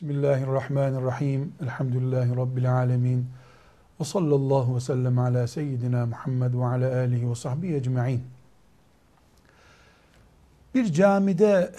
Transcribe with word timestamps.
Bismillahirrahmanirrahim. 0.00 1.52
Elhamdülillahi 1.62 2.36
Rabbil 2.36 2.74
alemin. 2.74 3.26
Ve 4.00 4.04
sallallahu 4.04 4.76
ve 4.76 4.80
sellem 4.80 5.18
ala 5.18 5.46
seyyidina 5.46 6.06
Muhammed 6.06 6.54
ve 6.54 6.64
ala 6.64 6.96
alihi 6.96 7.30
ve 7.30 7.34
sahbihi 7.34 7.74
ecma'in. 7.74 8.22
Bir 10.74 10.92
camide 10.92 11.72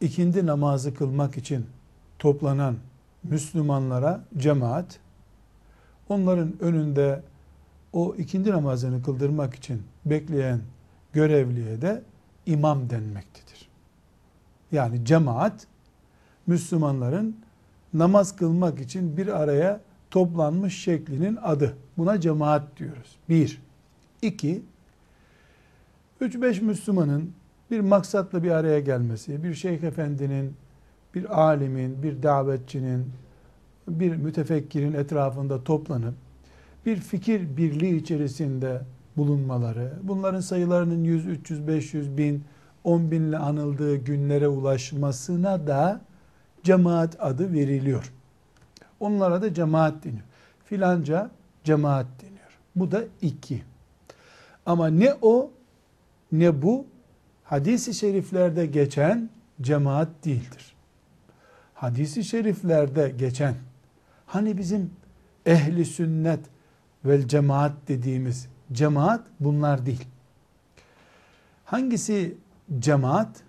ikindi 0.00 0.46
namazı 0.46 0.94
kılmak 0.94 1.36
için 1.36 1.66
toplanan 2.18 2.76
Müslümanlara 3.22 4.24
cemaat, 4.36 4.98
onların 6.08 6.52
önünde 6.60 7.22
o 7.92 8.14
ikindi 8.18 8.50
namazını 8.50 9.02
kıldırmak 9.02 9.54
için 9.54 9.82
bekleyen 10.04 10.60
görevliye 11.12 11.82
de 11.82 12.02
imam 12.46 12.90
denmektedir. 12.90 13.68
Yani 14.72 15.04
cemaat, 15.04 15.66
Müslümanların 16.46 17.47
namaz 17.94 18.36
kılmak 18.36 18.80
için 18.80 19.16
bir 19.16 19.42
araya 19.42 19.80
toplanmış 20.10 20.82
şeklinin 20.82 21.38
adı. 21.42 21.76
Buna 21.98 22.20
cemaat 22.20 22.62
diyoruz. 22.76 23.16
Bir. 23.28 23.62
İki, 24.22 24.62
üç 26.20 26.40
beş 26.40 26.62
Müslümanın 26.62 27.32
bir 27.70 27.80
maksatla 27.80 28.42
bir 28.42 28.50
araya 28.50 28.80
gelmesi, 28.80 29.44
bir 29.44 29.54
şeyh 29.54 29.82
efendinin, 29.82 30.54
bir 31.14 31.40
alimin, 31.40 32.02
bir 32.02 32.22
davetçinin, 32.22 33.06
bir 33.88 34.16
mütefekkirin 34.16 34.92
etrafında 34.92 35.64
toplanıp 35.64 36.14
bir 36.86 36.96
fikir 36.96 37.56
birliği 37.56 37.96
içerisinde 37.96 38.80
bulunmaları, 39.16 39.92
bunların 40.02 40.40
sayılarının 40.40 41.04
100, 41.04 41.26
300, 41.26 41.68
500 41.68 42.18
bin, 42.18 42.44
10 42.84 43.10
binle 43.10 43.38
anıldığı 43.38 43.96
günlere 43.96 44.48
ulaşmasına 44.48 45.66
da 45.66 46.00
cemaat 46.68 47.16
adı 47.20 47.52
veriliyor. 47.52 48.12
Onlara 49.00 49.42
da 49.42 49.54
cemaat 49.54 50.04
deniyor. 50.04 50.24
Filanca 50.64 51.30
cemaat 51.64 52.06
deniyor. 52.22 52.58
Bu 52.76 52.90
da 52.90 53.04
iki. 53.22 53.62
Ama 54.66 54.88
ne 54.88 55.14
o 55.22 55.50
ne 56.32 56.62
bu 56.62 56.86
hadisi 57.44 57.94
şeriflerde 57.94 58.66
geçen 58.66 59.30
cemaat 59.60 60.08
değildir. 60.24 60.74
Hadisi 61.74 62.24
şeriflerde 62.24 63.14
geçen 63.18 63.54
hani 64.26 64.58
bizim 64.58 64.90
ehli 65.46 65.84
sünnet 65.84 66.40
vel 67.04 67.28
cemaat 67.28 67.72
dediğimiz 67.88 68.48
cemaat 68.72 69.20
bunlar 69.40 69.86
değil. 69.86 70.06
Hangisi 71.64 72.34
cemaat? 72.78 73.42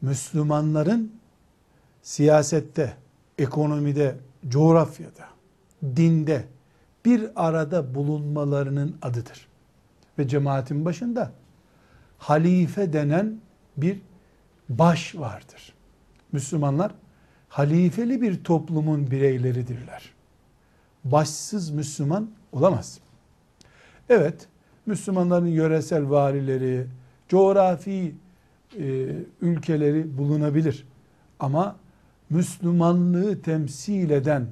Müslümanların 0.00 1.12
siyasette, 2.06 2.96
ekonomide, 3.38 4.16
coğrafyada, 4.48 5.28
dinde 5.82 6.44
bir 7.04 7.30
arada 7.36 7.94
bulunmalarının 7.94 8.96
adıdır. 9.02 9.48
Ve 10.18 10.28
cemaatin 10.28 10.84
başında 10.84 11.32
halife 12.18 12.92
denen 12.92 13.40
bir 13.76 14.00
baş 14.68 15.14
vardır. 15.14 15.74
Müslümanlar 16.32 16.94
halifeli 17.48 18.22
bir 18.22 18.44
toplumun 18.44 19.10
bireyleridirler. 19.10 20.12
Başsız 21.04 21.70
Müslüman 21.70 22.30
olamaz. 22.52 22.98
Evet, 24.08 24.48
Müslümanların 24.86 25.46
yöresel 25.46 26.10
valileri, 26.10 26.86
coğrafi 27.28 28.14
e, 28.78 29.06
ülkeleri 29.40 30.18
bulunabilir. 30.18 30.86
Ama 31.40 31.76
Müslümanlığı 32.30 33.42
temsil 33.42 34.10
eden 34.10 34.46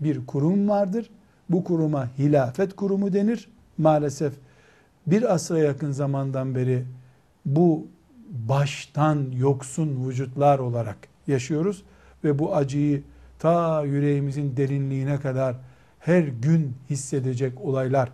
bir 0.00 0.26
kurum 0.26 0.68
vardır. 0.68 1.10
Bu 1.50 1.64
kuruma 1.64 2.08
hilafet 2.18 2.76
kurumu 2.76 3.12
denir. 3.12 3.48
Maalesef 3.78 4.32
bir 5.06 5.34
asra 5.34 5.58
yakın 5.58 5.90
zamandan 5.90 6.54
beri 6.54 6.84
bu 7.46 7.86
baştan 8.30 9.30
yoksun 9.30 10.08
vücutlar 10.08 10.58
olarak 10.58 10.96
yaşıyoruz 11.26 11.82
ve 12.24 12.38
bu 12.38 12.56
acıyı 12.56 13.02
ta 13.38 13.84
yüreğimizin 13.84 14.56
derinliğine 14.56 15.20
kadar 15.20 15.56
her 15.98 16.22
gün 16.22 16.76
hissedecek 16.90 17.60
olaylar 17.60 18.12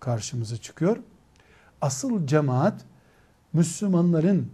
karşımıza 0.00 0.56
çıkıyor. 0.56 0.96
Asıl 1.80 2.26
cemaat 2.26 2.84
Müslümanların 3.52 4.48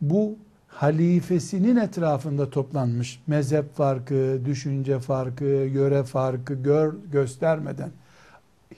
bu 0.00 0.36
halifesinin 0.76 1.76
etrafında 1.76 2.50
toplanmış 2.50 3.20
mezhep 3.26 3.74
farkı, 3.74 4.40
düşünce 4.44 4.98
farkı, 4.98 5.44
yöre 5.44 6.02
farkı 6.02 6.54
gör, 6.54 6.94
göstermeden, 7.12 7.90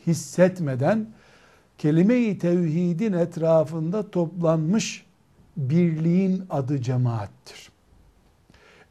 hissetmeden 0.06 1.06
kelime-i 1.78 2.38
tevhidin 2.38 3.12
etrafında 3.12 4.10
toplanmış 4.10 5.06
birliğin 5.56 6.42
adı 6.50 6.82
cemaattir. 6.82 7.70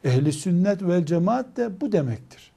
Ehli 0.03 0.33
sünnet 0.33 0.83
vel 0.83 1.05
cemaat 1.05 1.57
de 1.57 1.81
bu 1.81 1.91
demektir. 1.91 2.51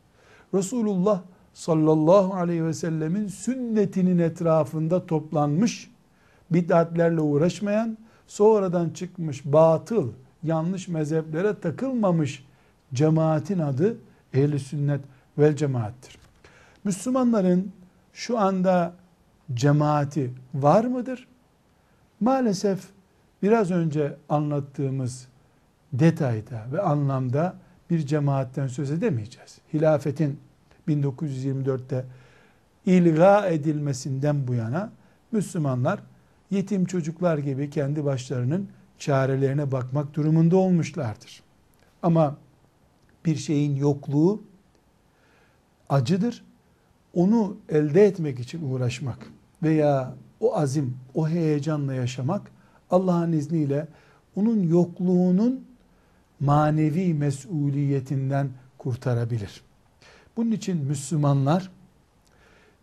Resulullah 0.55 1.23
sallallahu 1.55 2.35
aleyhi 2.35 2.65
ve 2.65 2.75
sellemin 2.75 3.29
sünnetinin 3.29 4.19
etrafında 4.19 5.07
toplanmış, 5.07 5.91
bid'atlerle 6.51 7.21
uğraşmayan, 7.21 7.99
sonradan 8.27 8.91
çıkmış 8.91 9.45
batıl, 9.45 10.09
yanlış 10.43 10.89
mezheplere 10.89 11.61
takılmamış 11.61 12.45
cemaatin 12.95 13.59
adı 13.59 13.97
ehli 14.35 14.59
sünnet 14.59 15.01
vel 15.39 15.57
cemaattir. 15.57 16.19
Müslümanların 16.85 17.73
şu 18.13 18.39
anda 18.39 18.95
cemaati 19.55 20.31
var 20.55 20.85
mıdır? 20.85 21.29
Maalesef 22.21 22.81
biraz 23.43 23.71
önce 23.71 24.17
anlattığımız 24.29 25.29
detayda 25.93 26.65
ve 26.73 26.83
anlamda 26.83 27.55
bir 27.91 28.07
cemaatten 28.07 28.67
söz 28.67 28.91
edemeyeceğiz. 28.91 29.59
Hilafetin 29.73 30.41
1924'te 30.89 32.05
ilga 32.87 33.47
edilmesinden 33.47 34.49
bu 34.49 34.55
yana 34.55 34.91
Müslümanlar 35.33 36.01
yetim 36.51 36.85
çocuklar 36.85 37.39
gibi 37.39 37.71
kendi 37.71 38.05
başlarının 38.05 38.69
çarelerine 39.01 39.73
bakmak 39.73 40.15
durumunda 40.15 40.57
olmuşlardır. 40.57 41.43
Ama 42.03 42.37
bir 43.25 43.37
şeyin 43.37 43.77
yokluğu 43.77 44.43
acıdır. 45.89 46.45
Onu 47.15 47.57
elde 47.69 48.05
etmek 48.05 48.41
için 48.41 48.73
uğraşmak 48.73 49.19
veya 49.63 50.15
o 50.41 50.57
azim, 50.57 50.97
o 51.15 51.29
heyecanla 51.29 51.95
yaşamak 51.95 52.51
Allah'ın 52.91 53.33
izniyle 53.33 53.89
onun 54.37 54.63
yokluğunun 54.63 55.65
manevi 56.41 57.15
mesuliyetinden 57.15 58.51
kurtarabilir. 58.79 59.63
Bunun 60.37 60.51
için 60.51 60.77
Müslümanlar 60.77 61.71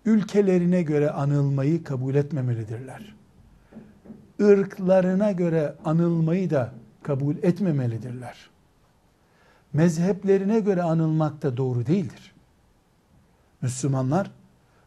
ülkelerine 0.06 0.82
göre 0.82 1.12
anılmayı 1.12 1.84
kabul 1.84 2.16
etmemelidirler. 2.16 3.16
Irklarına 4.40 5.31
göre 5.31 5.75
anılmayı 5.86 6.50
da 6.50 6.72
kabul 7.03 7.36
etmemelidirler. 7.38 8.50
Mezheplerine 9.74 10.59
göre 10.59 10.81
anılmak 10.81 11.42
da 11.42 11.58
doğru 11.58 11.86
değildir. 11.86 12.34
Müslümanlar 13.62 14.31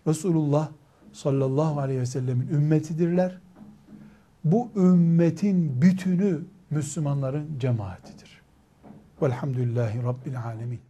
Resulullah 0.06 0.68
sallallahu 1.12 1.80
aleyhi 1.80 2.00
ve 2.00 2.06
sellemin 2.06 2.48
ümmetidirler. 2.48 3.38
Bu 4.44 4.68
ümmetin 4.76 5.82
bütünü 5.82 6.40
Müslümanların 6.70 7.58
cemaatidir. 7.58 8.40
Velhamdülillahi 9.22 10.02
Rabbil 10.02 10.42
alemin. 10.42 10.89